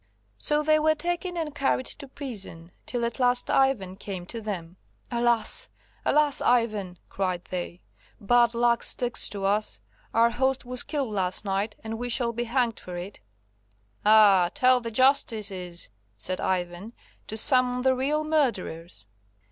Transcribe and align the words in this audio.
So 0.39 0.63
they 0.63 0.79
were 0.79 0.95
taken 0.95 1.37
and 1.37 1.53
carried 1.53 1.85
to 1.85 2.07
prison, 2.07 2.71
till 2.87 3.05
at 3.05 3.19
last 3.19 3.51
Ivan 3.51 3.97
came 3.97 4.25
to 4.25 4.41
them. 4.41 4.77
"Alas! 5.11 5.69
alas! 6.03 6.41
Ivan," 6.41 6.97
cried 7.07 7.45
they, 7.51 7.83
"bad 8.19 8.55
luck 8.55 8.81
sticks 8.81 9.29
to 9.29 9.45
us; 9.45 9.79
our 10.11 10.31
host 10.31 10.65
was 10.65 10.81
killed 10.81 11.13
last 11.13 11.45
night, 11.45 11.75
and 11.83 11.99
we 11.99 12.09
shall 12.09 12.33
be 12.33 12.45
hanged 12.45 12.79
for 12.79 12.95
it." 12.95 13.19
"Ah, 14.03 14.49
tell 14.55 14.79
the 14.81 14.89
justices," 14.89 15.91
said 16.17 16.41
Ivan, 16.41 16.93
"to 17.27 17.37
summon 17.37 17.83
the 17.83 17.93
real 17.93 18.23
murderers." 18.23 19.05